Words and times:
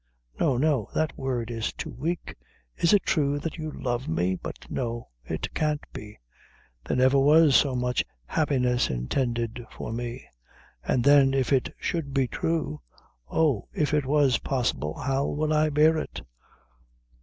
no, 0.39 0.57
no 0.57 0.89
that 0.95 1.15
word 1.15 1.51
is 1.51 1.71
too 1.73 1.93
wake 1.95 2.33
is 2.75 2.91
it 2.91 3.03
true 3.03 3.37
that 3.37 3.57
you 3.57 3.69
love 3.71 4.07
me? 4.07 4.33
but 4.33 4.57
no 4.67 5.09
it 5.23 5.53
can't 5.53 5.83
be 5.93 6.17
there 6.85 6.97
never 6.97 7.19
was 7.19 7.55
so 7.55 7.75
much 7.75 8.03
happiness 8.25 8.89
intended 8.89 9.63
for 9.71 9.93
me; 9.93 10.25
and 10.83 11.03
then, 11.03 11.35
if 11.35 11.53
it 11.53 11.71
should 11.77 12.15
be 12.15 12.27
true 12.27 12.81
oh, 13.29 13.67
if 13.75 13.93
it 13.93 14.07
was 14.07 14.39
possible, 14.39 14.97
how 14.97 15.27
will 15.27 15.53
I 15.53 15.69
bear 15.69 15.97
it? 15.99 16.23